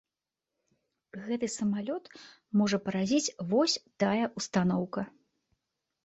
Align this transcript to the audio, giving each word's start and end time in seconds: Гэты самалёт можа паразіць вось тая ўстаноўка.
Гэты 1.25 1.47
самалёт 1.55 2.05
можа 2.61 2.77
паразіць 2.85 3.33
вось 3.51 3.75
тая 4.05 4.25
ўстаноўка. 4.41 5.01